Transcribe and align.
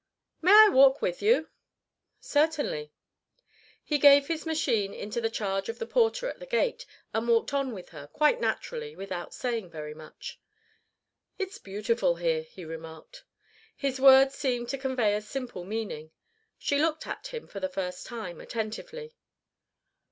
"May 0.41 0.51
I 0.51 0.69
walk 0.69 1.03
with 1.03 1.21
you?" 1.21 1.49
"Certainly." 2.19 2.91
He 3.83 3.99
gave 3.99 4.25
his 4.29 4.47
machine 4.47 4.95
into 4.95 5.21
the 5.21 5.29
charge 5.29 5.69
of 5.69 5.77
the 5.77 5.85
porter 5.85 6.27
at 6.27 6.39
the 6.39 6.47
gate 6.47 6.87
and 7.13 7.27
walked 7.27 7.53
on 7.53 7.71
with 7.71 7.89
her, 7.89 8.07
quite 8.07 8.39
naturally, 8.41 8.95
without 8.95 9.31
saying 9.31 9.69
very 9.69 9.93
much: 9.93 10.39
"It's 11.37 11.59
beautiful 11.59 12.15
here," 12.15 12.41
he 12.41 12.65
remarked. 12.65 13.25
His 13.75 13.99
words 13.99 14.33
seemed 14.33 14.69
to 14.69 14.77
convey 14.79 15.15
a 15.15 15.21
simple 15.21 15.63
meaning. 15.65 16.09
She 16.57 16.79
looked 16.79 17.05
at 17.05 17.27
him, 17.27 17.45
for 17.45 17.59
the 17.59 17.69
first 17.69 18.07
time, 18.07 18.41
attentively. 18.41 19.13